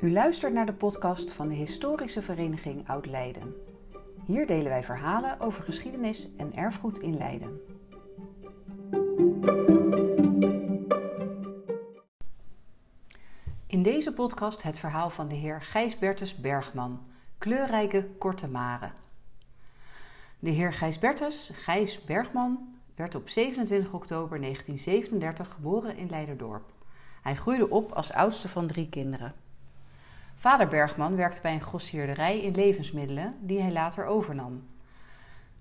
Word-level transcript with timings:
U 0.00 0.12
luistert 0.12 0.52
naar 0.52 0.66
de 0.66 0.72
podcast 0.72 1.32
van 1.32 1.48
de 1.48 1.54
Historische 1.54 2.22
Vereniging 2.22 2.88
Oud-Leiden. 2.88 3.54
Hier 4.26 4.46
delen 4.46 4.68
wij 4.68 4.84
verhalen 4.84 5.40
over 5.40 5.62
geschiedenis 5.62 6.28
en 6.36 6.54
erfgoed 6.54 6.98
in 6.98 7.16
Leiden. 7.16 7.60
In 13.66 13.82
deze 13.82 14.14
podcast 14.14 14.62
het 14.62 14.78
verhaal 14.78 15.10
van 15.10 15.28
de 15.28 15.34
heer 15.34 15.62
Gijs 15.62 15.98
Bertus 15.98 16.36
Bergman, 16.36 17.00
kleurrijke 17.38 18.08
korte 18.18 18.48
mare. 18.48 18.90
De 20.38 20.50
heer 20.50 20.72
Gijs 20.72 20.98
Bertus, 20.98 21.50
Gijs 21.54 22.04
Bergman, 22.04 22.74
werd 22.94 23.14
op 23.14 23.28
27 23.28 23.92
oktober 23.92 24.40
1937 24.40 25.54
geboren 25.54 25.96
in 25.96 26.10
Leiderdorp. 26.10 26.72
Hij 27.22 27.36
groeide 27.36 27.70
op 27.70 27.92
als 27.92 28.12
oudste 28.12 28.48
van 28.48 28.66
drie 28.66 28.88
kinderen. 28.88 29.34
Vader 30.40 30.68
Bergman 30.68 31.16
werkte 31.16 31.40
bij 31.40 31.52
een 31.52 31.62
grossierderij 31.62 32.40
in 32.40 32.54
levensmiddelen 32.54 33.36
die 33.40 33.60
hij 33.60 33.72
later 33.72 34.04
overnam. 34.04 34.68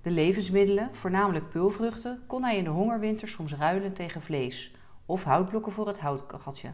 De 0.01 0.11
levensmiddelen, 0.11 0.95
voornamelijk 0.95 1.49
pulvruchten, 1.49 2.23
kon 2.27 2.43
hij 2.43 2.57
in 2.57 2.63
de 2.63 2.69
hongerwinter 2.69 3.27
soms 3.27 3.53
ruilen 3.53 3.93
tegen 3.93 4.21
vlees 4.21 4.75
of 5.05 5.23
houtblokken 5.23 5.71
voor 5.71 5.87
het 5.87 5.99
houtkacheltje. 5.99 6.71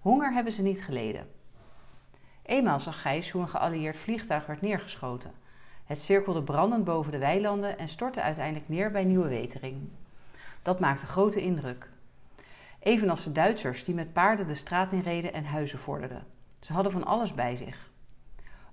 Honger 0.00 0.32
hebben 0.32 0.52
ze 0.52 0.62
niet 0.62 0.84
geleden. 0.84 1.28
Eenmaal 2.42 2.80
zag 2.80 3.00
Gijs 3.00 3.30
hoe 3.30 3.42
een 3.42 3.48
geallieerd 3.48 3.96
vliegtuig 3.96 4.46
werd 4.46 4.60
neergeschoten. 4.60 5.32
Het 5.84 6.02
cirkelde 6.02 6.42
brandend 6.42 6.84
boven 6.84 7.12
de 7.12 7.18
weilanden 7.18 7.78
en 7.78 7.88
stortte 7.88 8.22
uiteindelijk 8.22 8.68
neer 8.68 8.90
bij 8.90 9.04
Nieuwe 9.04 9.28
Wetering. 9.28 9.88
Dat 10.62 10.80
maakte 10.80 11.06
grote 11.06 11.42
indruk. 11.42 11.90
Evenals 12.78 13.24
de 13.24 13.32
Duitsers 13.32 13.84
die 13.84 13.94
met 13.94 14.12
paarden 14.12 14.46
de 14.46 14.54
straat 14.54 14.92
inreden 14.92 15.32
en 15.32 15.44
huizen 15.44 15.78
vorderden. 15.78 16.36
Ze 16.60 16.72
hadden 16.72 16.92
van 16.92 17.04
alles 17.04 17.34
bij 17.34 17.56
zich. 17.56 17.90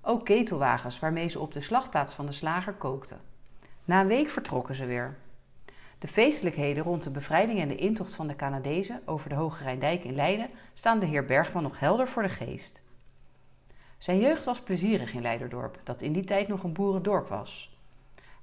Ook 0.00 0.24
ketelwagens 0.24 0.98
waarmee 0.98 1.28
ze 1.28 1.40
op 1.40 1.52
de 1.52 1.60
slagplaats 1.60 2.12
van 2.12 2.26
de 2.26 2.32
slager 2.32 2.72
kookten. 2.72 3.20
Na 3.84 4.00
een 4.00 4.06
week 4.06 4.28
vertrokken 4.28 4.74
ze 4.74 4.86
weer. 4.86 5.16
De 5.98 6.08
feestelijkheden 6.08 6.82
rond 6.82 7.02
de 7.02 7.10
bevrijding 7.10 7.60
en 7.60 7.68
de 7.68 7.76
intocht 7.76 8.14
van 8.14 8.26
de 8.26 8.36
Canadezen 8.36 9.00
over 9.04 9.28
de 9.28 9.34
Hoge 9.34 9.62
Rijndijk 9.62 10.04
in 10.04 10.14
Leiden 10.14 10.50
staan 10.74 10.98
de 10.98 11.06
heer 11.06 11.24
Bergman 11.24 11.62
nog 11.62 11.78
helder 11.78 12.08
voor 12.08 12.22
de 12.22 12.28
geest. 12.28 12.82
Zijn 13.98 14.18
jeugd 14.18 14.44
was 14.44 14.60
plezierig 14.60 15.14
in 15.14 15.22
Leiderdorp, 15.22 15.80
dat 15.84 16.02
in 16.02 16.12
die 16.12 16.24
tijd 16.24 16.48
nog 16.48 16.62
een 16.62 16.72
boerendorp 16.72 17.28
was. 17.28 17.78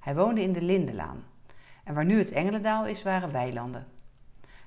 Hij 0.00 0.14
woonde 0.14 0.42
in 0.42 0.52
de 0.52 0.62
Lindenlaan. 0.62 1.24
En 1.84 1.94
waar 1.94 2.04
nu 2.04 2.18
het 2.18 2.32
Engelendaal 2.32 2.86
is, 2.86 3.02
waren 3.02 3.32
weilanden. 3.32 3.86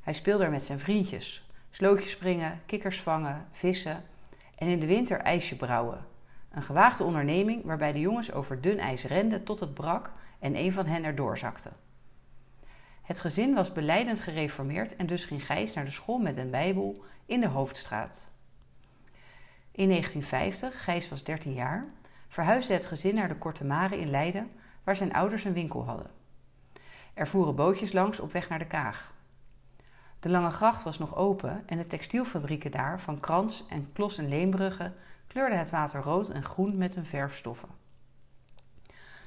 Hij 0.02 0.14
speelde 0.14 0.44
er 0.44 0.52
met 0.52 0.66
zijn 0.66 0.80
vriendjes, 0.80 1.50
slootjes 1.72 2.12
springen, 2.12 2.62
kikkers 2.66 3.02
vangen, 3.02 3.48
vissen 3.52 4.04
en 4.58 4.68
in 4.68 4.80
de 4.80 4.86
winter 4.86 5.20
ijsje 5.20 5.56
brouwen. 5.56 6.06
Een 6.52 6.64
gewaagde 6.64 7.04
onderneming 7.04 7.64
waarbij 7.64 7.94
de 7.94 8.00
jongens 8.00 8.32
over 8.32 8.62
dun 8.62 8.80
ijs 8.80 9.04
renden 9.04 9.44
tot 9.44 9.60
het 9.60 9.74
brak 9.74 10.12
en 10.40 10.56
een 10.56 10.74
van 10.74 10.86
hen 10.86 11.04
erdoor 11.04 11.38
zakte. 11.38 11.72
Het 13.02 13.20
gezin 13.20 13.54
was 13.54 13.72
beleidend 13.72 14.20
gereformeerd 14.20 14.96
en 14.96 15.06
dus 15.06 15.26
ging 15.26 15.46
Gijs 15.46 15.74
naar 15.74 15.86
de 15.86 15.92
school 15.92 16.18
met 16.18 16.38
een 16.38 16.50
Bijbel 16.50 17.04
in 17.26 17.42
de 17.42 17.48
Hoofdstraat. 17.48 18.30
In 19.72 19.90
1950, 19.90 20.84
Gijs 20.84 21.10
was 21.10 21.24
13 21.24 21.54
jaar, 21.54 21.86
verhuisde 22.28 22.74
het 22.74 22.86
gezin 22.86 23.16
naar 23.16 23.28
de 23.28 23.36
Korte 23.36 23.66
Mare 23.66 24.00
in 24.00 24.10
Leiden, 24.10 24.52
waar 24.84 24.96
zijn 24.96 25.14
ouders 25.14 25.44
een 25.44 25.54
winkel 25.54 25.86
hadden. 25.86 26.12
Er 27.14 27.28
voeren 27.28 27.56
bootjes 27.56 27.94
langs 27.94 28.20
op 28.20 28.32
weg 28.32 28.50
naar 28.50 28.60
de 28.60 28.68
Kaag. 28.68 29.14
De 30.20 30.30
Lange 30.30 30.52
Gracht 30.52 30.84
was 30.84 30.98
nog 30.98 31.16
open 31.16 31.64
en 31.66 31.78
de 31.78 31.88
textielfabrieken 31.88 32.72
daar, 32.72 33.00
van 33.00 33.20
Krans 33.20 33.66
en 33.70 33.90
Klos 33.94 34.18
en 34.18 34.30
Leembrugge, 34.30 34.92
kleurden 35.28 35.60
het 35.60 35.70
water 35.70 36.02
rood 36.02 36.30
en 36.30 36.44
groen 36.44 36.78
met 36.78 36.96
hun 36.96 37.06
verfstoffen. 37.06 37.70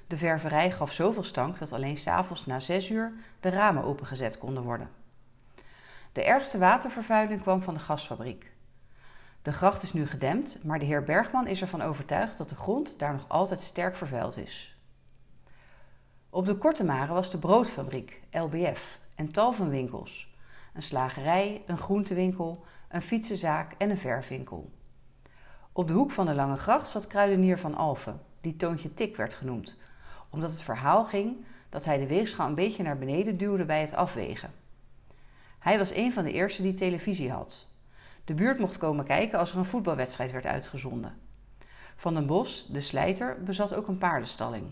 De 0.07 0.17
ververij 0.17 0.71
gaf 0.71 0.93
zoveel 0.93 1.23
stank 1.23 1.59
dat 1.59 1.73
alleen 1.73 1.97
s'avonds 1.97 2.47
na 2.47 2.61
zes 2.61 2.91
uur 2.91 3.13
de 3.41 3.49
ramen 3.49 3.85
opengezet 3.85 4.39
konden 4.39 4.63
worden. 4.63 4.91
De 6.13 6.25
ergste 6.25 6.59
watervervuiling 6.59 7.43
kwam 7.43 7.63
van 7.63 7.75
de 7.75 7.81
gasfabriek. 7.81 8.53
De 9.43 9.53
gracht 9.53 9.83
is 9.83 9.93
nu 9.93 10.07
gedempt, 10.07 10.65
maar 10.65 10.79
de 10.79 10.85
heer 10.85 11.05
Bergman 11.05 11.47
is 11.47 11.61
ervan 11.61 11.83
overtuigd 11.83 12.39
dat 12.39 12.49
de 12.49 12.55
grond 12.57 12.99
daar 12.99 13.13
nog 13.13 13.25
altijd 13.29 13.61
sterk 13.61 13.97
vervuild 13.97 14.37
is. 14.37 14.77
Op 16.31 16.47
de 16.47 16.55
Korte 16.55 16.85
Mare 16.85 17.13
was 17.13 17.31
de 17.31 17.39
broodfabriek, 17.39 18.21
LBF, 18.31 18.99
en 19.15 19.33
tal 19.33 19.53
van 19.53 19.69
winkels 19.69 20.30
een 20.73 20.83
slagerij, 20.83 21.63
een 21.67 21.79
groentewinkel, 21.79 22.65
een 22.89 23.03
fietsenzaak 23.03 23.73
en 23.79 23.91
een 23.91 23.99
verfwinkel. 23.99 24.71
Op 25.73 25.87
de 25.87 25.93
hoek 25.93 26.11
van 26.11 26.27
de 26.27 26.35
Lange 26.35 26.57
Gracht 26.57 26.89
zat 26.89 27.07
kruidenier 27.07 27.59
van 27.59 27.75
Alphen, 27.75 28.21
die 28.41 28.57
Toontje 28.57 28.95
Tik 28.95 29.17
werd 29.17 29.35
genoemd, 29.35 29.77
omdat 30.31 30.51
het 30.51 30.63
verhaal 30.63 31.05
ging 31.05 31.45
dat 31.69 31.85
hij 31.85 31.99
de 31.99 32.07
weegschaal 32.07 32.49
een 32.49 32.55
beetje 32.55 32.83
naar 32.83 32.99
beneden 32.99 33.37
duwde 33.37 33.65
bij 33.65 33.81
het 33.81 33.95
afwegen. 33.95 34.53
Hij 35.59 35.79
was 35.79 35.95
een 35.95 36.13
van 36.13 36.25
de 36.25 36.33
eerste 36.33 36.63
die 36.63 36.75
televisie 36.75 37.31
had. 37.31 37.69
De 38.25 38.35
buurt 38.35 38.59
mocht 38.59 38.79
komen 38.79 39.05
kijken 39.05 39.39
als 39.39 39.53
er 39.53 39.59
een 39.59 39.65
voetbalwedstrijd 39.65 40.33
werd 40.33 40.47
uitgezonden. 40.47 41.19
Van 41.97 42.15
den 42.15 42.27
Bos, 42.27 42.67
de 42.67 42.81
slijter, 42.81 43.43
bezat 43.43 43.75
ook 43.75 43.89
een 43.89 43.99
paardenstalling. 43.99 44.65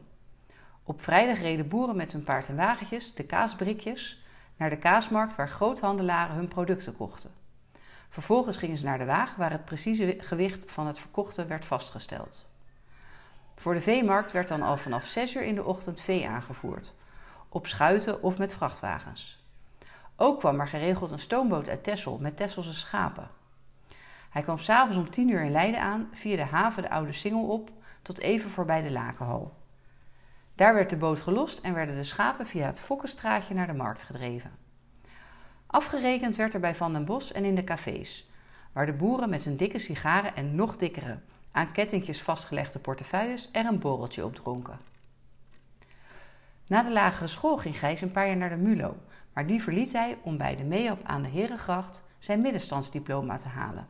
Op 0.82 1.02
vrijdag 1.02 1.40
reden 1.40 1.68
boeren 1.68 1.96
met 1.96 2.12
hun 2.12 2.24
paard 2.24 2.48
en 2.48 2.56
wagentjes, 2.56 3.14
de 3.14 3.24
kaasbrikjes, 3.24 4.22
naar 4.58 4.70
de 4.70 4.78
kaasmarkt 4.78 5.36
waar 5.36 5.48
groothandelaren 5.48 6.36
hun 6.36 6.48
producten 6.48 6.96
kochten. 6.96 7.30
Vervolgens 8.08 8.56
gingen 8.56 8.78
ze 8.78 8.84
naar 8.84 8.98
de 8.98 9.04
wagen 9.04 9.38
waar 9.38 9.50
het 9.50 9.64
precieze 9.64 10.16
gewicht 10.18 10.72
van 10.72 10.86
het 10.86 10.98
verkochte 10.98 11.46
werd 11.46 11.64
vastgesteld. 11.64 12.50
Voor 13.56 13.74
de 13.74 13.80
veemarkt 13.80 14.32
werd 14.32 14.48
dan 14.48 14.62
al 14.62 14.76
vanaf 14.76 15.06
6 15.06 15.34
uur 15.34 15.42
in 15.42 15.54
de 15.54 15.64
ochtend 15.64 16.00
vee 16.00 16.28
aangevoerd, 16.28 16.94
op 17.48 17.66
schuiten 17.66 18.22
of 18.22 18.38
met 18.38 18.54
vrachtwagens. 18.54 19.44
Ook 20.16 20.38
kwam 20.38 20.60
er 20.60 20.68
geregeld 20.68 21.10
een 21.10 21.18
stoomboot 21.18 21.68
uit 21.68 21.84
Tessel 21.84 22.18
met 22.20 22.36
Tesselse 22.36 22.74
schapen. 22.74 23.28
Hij 24.30 24.42
kwam 24.42 24.58
s'avonds 24.58 24.96
om 24.96 25.10
10 25.10 25.28
uur 25.28 25.42
in 25.42 25.52
Leiden 25.52 25.80
aan, 25.80 26.08
via 26.12 26.36
de 26.36 26.44
haven 26.44 26.82
de 26.82 26.90
Oude 26.90 27.12
Singel 27.12 27.46
op, 27.46 27.70
tot 28.02 28.18
even 28.18 28.50
voorbij 28.50 28.82
de 28.82 28.90
Lakenhal. 28.90 29.57
Daar 30.58 30.74
werd 30.74 30.90
de 30.90 30.96
boot 30.96 31.20
gelost 31.20 31.58
en 31.58 31.74
werden 31.74 31.96
de 31.96 32.04
schapen 32.04 32.46
via 32.46 32.66
het 32.66 32.78
Fokkenstraatje 32.78 33.54
naar 33.54 33.66
de 33.66 33.72
markt 33.72 34.02
gedreven. 34.02 34.50
Afgerekend 35.66 36.36
werd 36.36 36.54
er 36.54 36.60
bij 36.60 36.74
Van 36.74 36.92
den 36.92 37.04
Bos 37.04 37.32
en 37.32 37.44
in 37.44 37.54
de 37.54 37.64
cafés, 37.64 38.28
waar 38.72 38.86
de 38.86 38.92
boeren 38.92 39.28
met 39.28 39.44
hun 39.44 39.56
dikke 39.56 39.78
sigaren 39.78 40.36
en 40.36 40.54
nog 40.54 40.76
dikkere, 40.76 41.18
aan 41.52 41.72
kettingjes 41.72 42.22
vastgelegde 42.22 42.78
portefeuilles 42.78 43.48
er 43.52 43.66
een 43.66 43.78
borreltje 43.78 44.24
op 44.24 44.34
dronken. 44.34 44.78
Na 46.66 46.82
de 46.82 46.92
lagere 46.92 47.28
school 47.28 47.56
ging 47.56 47.78
Gijs 47.78 48.00
een 48.00 48.12
paar 48.12 48.26
jaar 48.26 48.36
naar 48.36 48.48
de 48.48 48.56
MULO, 48.56 48.96
maar 49.32 49.46
die 49.46 49.62
verliet 49.62 49.92
hij 49.92 50.18
om 50.22 50.36
bij 50.36 50.56
de 50.56 50.64
MEOP 50.64 51.00
aan 51.04 51.22
de 51.22 51.28
Herengracht 51.28 52.04
zijn 52.18 52.40
middenstandsdiploma 52.40 53.36
te 53.36 53.48
halen. 53.48 53.88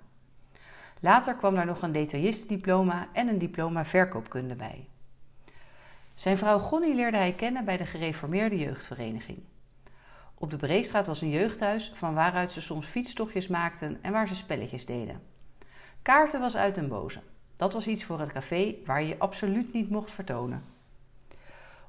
Later 1.00 1.34
kwam 1.34 1.54
daar 1.54 1.66
nog 1.66 1.82
een 1.82 1.92
detailistendiploma 1.92 3.08
en 3.12 3.28
een 3.28 3.38
diploma 3.38 3.84
verkoopkunde 3.84 4.54
bij. 4.54 4.88
Zijn 6.18 6.38
vrouw 6.38 6.58
Gonnie 6.58 6.94
leerde 6.94 7.16
hij 7.16 7.32
kennen 7.32 7.64
bij 7.64 7.76
de 7.76 7.86
gereformeerde 7.86 8.58
jeugdvereniging. 8.58 9.38
Op 10.34 10.50
de 10.50 10.56
Breestraat 10.56 11.06
was 11.06 11.20
een 11.20 11.30
jeugdhuis 11.30 11.92
van 11.94 12.14
waaruit 12.14 12.52
ze 12.52 12.60
soms 12.60 12.86
fietstochtjes 12.86 13.48
maakten 13.48 13.98
en 14.02 14.12
waar 14.12 14.28
ze 14.28 14.34
spelletjes 14.34 14.86
deden. 14.86 15.22
Kaarten 16.02 16.40
was 16.40 16.56
uit 16.56 16.74
den 16.74 16.88
boze. 16.88 17.20
Dat 17.56 17.72
was 17.72 17.86
iets 17.86 18.04
voor 18.04 18.20
het 18.20 18.32
café 18.32 18.74
waar 18.84 19.02
je 19.02 19.08
je 19.08 19.18
absoluut 19.18 19.72
niet 19.72 19.90
mocht 19.90 20.10
vertonen. 20.10 20.64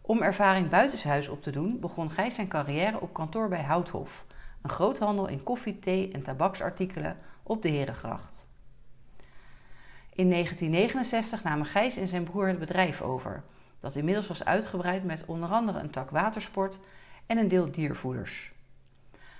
Om 0.01 0.21
ervaring 0.21 0.69
buitenshuis 0.69 1.27
op 1.27 1.41
te 1.41 1.51
doen, 1.51 1.79
begon 1.79 2.11
Gijs 2.11 2.35
zijn 2.35 2.47
carrière 2.47 2.99
op 2.99 3.13
kantoor 3.13 3.47
bij 3.47 3.63
Houthof, 3.63 4.25
een 4.61 4.69
groothandel 4.69 5.27
in 5.27 5.43
koffie, 5.43 5.79
thee 5.79 6.11
en 6.11 6.23
tabaksartikelen 6.23 7.17
op 7.43 7.61
de 7.61 7.69
Herengracht. 7.69 8.47
In 10.13 10.29
1969 10.29 11.43
namen 11.43 11.65
Gijs 11.65 11.97
en 11.97 12.07
zijn 12.07 12.23
broer 12.23 12.47
het 12.47 12.59
bedrijf 12.59 13.01
over 13.01 13.43
dat 13.79 13.95
inmiddels 13.95 14.27
was 14.27 14.45
uitgebreid 14.45 15.03
met 15.03 15.23
onder 15.25 15.49
andere 15.49 15.79
een 15.79 15.89
tak 15.89 16.09
watersport 16.09 16.79
en 17.25 17.37
een 17.37 17.47
deel 17.47 17.71
diervoeders. 17.71 18.51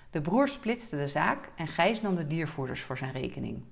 De 0.09 0.21
broers 0.21 0.53
splitsten 0.53 0.97
de 0.97 1.07
zaak 1.07 1.49
en 1.55 1.67
Gijs 1.67 2.01
nam 2.01 2.15
de 2.15 2.27
diervoeders 2.27 2.81
voor 2.81 2.97
zijn 2.97 3.11
rekening. 3.11 3.63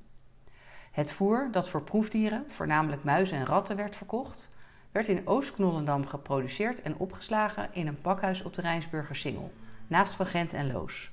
Het 0.92 1.12
voer 1.12 1.50
dat 1.52 1.70
voor 1.70 1.82
proefdieren, 1.82 2.46
voornamelijk 2.48 3.04
muizen 3.04 3.38
en 3.38 3.46
ratten, 3.46 3.76
werd 3.76 3.96
verkocht, 3.96 4.50
werd 4.92 5.08
in 5.08 5.28
Oost-Knollendam 5.28 6.06
geproduceerd 6.06 6.82
en 6.82 6.98
opgeslagen 6.98 7.70
in 7.72 7.88
een 7.88 8.02
pakhuis 8.02 8.44
op 8.44 8.54
de 8.54 8.62
Rijnsburger 8.62 9.16
Singel, 9.16 9.52
naast 9.88 10.14
Van 10.14 10.26
Gent 10.26 10.54
en 10.54 10.72
Loos. 10.72 11.12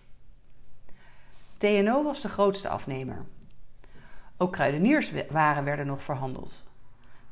TNO 1.56 2.03
was 2.03 2.21
de 2.21 2.29
grootste 2.29 2.69
afnemer. 2.69 3.25
Ook 4.37 4.53
kruidenierswaren 4.53 5.65
werden 5.65 5.87
nog 5.87 6.03
verhandeld. 6.03 6.65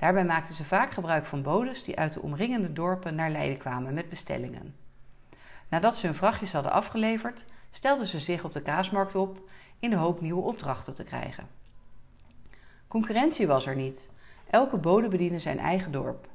Daarbij 0.03 0.25
maakten 0.25 0.55
ze 0.55 0.65
vaak 0.65 0.93
gebruik 0.93 1.27
van 1.27 1.43
bodes 1.43 1.85
die 1.85 1.99
uit 1.99 2.13
de 2.13 2.23
omringende 2.23 2.73
dorpen 2.73 3.15
naar 3.15 3.31
Leiden 3.31 3.59
kwamen 3.59 3.95
met 3.95 4.09
bestellingen. 4.09 4.75
Nadat 5.69 5.97
ze 5.97 6.07
hun 6.07 6.15
vrachtjes 6.15 6.53
hadden 6.53 6.73
afgeleverd, 6.73 7.45
stelden 7.71 8.07
ze 8.07 8.19
zich 8.21 8.45
op 8.45 8.53
de 8.53 8.63
kaasmarkt 8.63 9.15
op 9.15 9.51
in 9.79 9.91
de 9.91 9.97
hoop 9.97 10.21
nieuwe 10.21 10.43
opdrachten 10.43 10.95
te 10.95 11.05
krijgen. 11.05 11.47
Concurrentie 12.89 13.47
was 13.47 13.67
er 13.67 13.77
niet. 13.77 14.11
Elke 14.51 14.77
bode 14.77 15.09
bediende 15.09 15.39
zijn 15.39 15.59
eigen 15.59 15.93
dorp. 15.93 16.29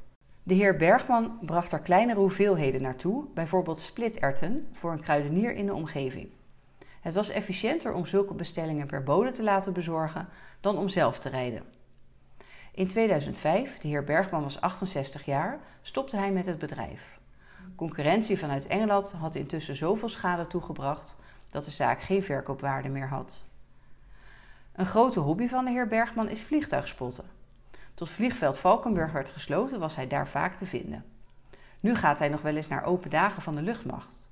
De 0.43 0.53
heer 0.53 0.77
Bergman 0.77 1.39
bracht 1.41 1.71
er 1.71 1.79
kleinere 1.79 2.19
hoeveelheden 2.19 2.81
naartoe, 2.81 3.25
bijvoorbeeld 3.33 3.79
splitterten 3.79 4.67
voor 4.71 4.91
een 4.91 5.01
kruidenier 5.01 5.55
in 5.55 5.65
de 5.65 5.73
omgeving. 5.73 6.29
Het 7.01 7.13
was 7.13 7.29
efficiënter 7.29 7.93
om 7.93 8.05
zulke 8.05 8.33
bestellingen 8.33 8.87
per 8.87 9.03
bode 9.03 9.31
te 9.31 9.43
laten 9.43 9.73
bezorgen 9.73 10.27
dan 10.61 10.77
om 10.77 10.89
zelf 10.89 11.19
te 11.19 11.29
rijden. 11.29 11.76
In 12.77 12.87
2005, 12.87 13.77
de 13.77 13.87
heer 13.87 14.03
Bergman 14.03 14.43
was 14.43 14.61
68 14.61 15.25
jaar, 15.25 15.59
stopte 15.81 16.17
hij 16.17 16.31
met 16.31 16.45
het 16.45 16.57
bedrijf. 16.57 17.19
Concurrentie 17.75 18.39
vanuit 18.39 18.67
Engeland 18.67 19.11
had 19.11 19.35
intussen 19.35 19.75
zoveel 19.75 20.09
schade 20.09 20.47
toegebracht 20.47 21.15
dat 21.49 21.65
de 21.65 21.71
zaak 21.71 22.01
geen 22.01 22.23
verkoopwaarde 22.23 22.89
meer 22.89 23.07
had. 23.07 23.43
Een 24.71 24.85
grote 24.85 25.19
hobby 25.19 25.47
van 25.47 25.65
de 25.65 25.71
heer 25.71 25.87
Bergman 25.87 26.29
is 26.29 26.41
vliegtuigspotten. 26.41 27.25
Tot 27.93 28.09
vliegveld 28.09 28.57
Valkenburg 28.57 29.11
werd 29.11 29.29
gesloten, 29.29 29.79
was 29.79 29.95
hij 29.95 30.07
daar 30.07 30.27
vaak 30.27 30.55
te 30.55 30.65
vinden. 30.65 31.05
Nu 31.79 31.95
gaat 31.95 32.19
hij 32.19 32.29
nog 32.29 32.41
wel 32.41 32.55
eens 32.55 32.67
naar 32.67 32.83
open 32.83 33.09
dagen 33.09 33.41
van 33.41 33.55
de 33.55 33.61
luchtmacht. 33.61 34.27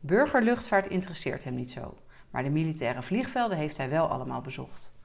Burgerluchtvaart 0.00 0.86
interesseert 0.86 1.44
hem 1.44 1.54
niet 1.54 1.70
zo, 1.70 1.96
maar 2.30 2.42
de 2.42 2.50
militaire 2.50 3.02
vliegvelden 3.02 3.56
heeft 3.56 3.76
hij 3.76 3.90
wel 3.90 4.08
allemaal 4.08 4.40
bezocht. 4.40 4.95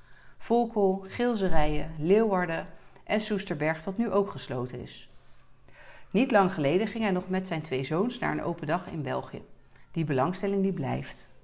Volkel, 0.41 1.05
Geelzerijen, 1.07 1.91
Leeuwarden 1.97 2.65
en 3.03 3.21
Soesterberg, 3.21 3.83
dat 3.83 3.97
nu 3.97 4.11
ook 4.11 4.29
gesloten 4.29 4.79
is. 4.79 5.09
Niet 6.11 6.31
lang 6.31 6.53
geleden 6.53 6.87
ging 6.87 7.03
hij 7.03 7.13
nog 7.13 7.29
met 7.29 7.47
zijn 7.47 7.61
twee 7.61 7.83
zoons 7.83 8.19
naar 8.19 8.31
een 8.31 8.43
open 8.43 8.67
dag 8.67 8.87
in 8.87 9.01
België. 9.01 9.43
Die 9.91 10.05
belangstelling 10.05 10.61
die 10.61 10.73
blijft. 10.73 11.35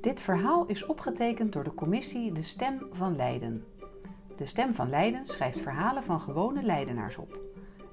Dit 0.00 0.20
verhaal 0.20 0.66
is 0.66 0.86
opgetekend 0.86 1.52
door 1.52 1.64
de 1.64 1.74
commissie 1.74 2.32
De 2.32 2.42
Stem 2.42 2.86
van 2.92 3.16
Leiden. 3.16 3.64
De 4.36 4.46
Stem 4.46 4.74
van 4.74 4.88
Leiden 4.88 5.26
schrijft 5.26 5.60
verhalen 5.60 6.02
van 6.02 6.20
gewone 6.20 6.62
Leidenaars 6.62 7.16
op. 7.16 7.38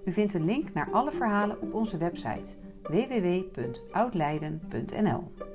U 0.06 0.14
vindt 0.14 0.34
een 0.34 0.46
link 0.46 0.74
naar 0.74 0.92
alle 0.92 1.12
verhalen 1.12 1.62
op 1.62 1.74
onze 1.74 1.98
website 1.98 2.56
www.oudleiden.nl 2.90 5.53